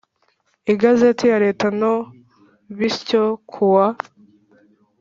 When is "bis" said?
2.77-2.95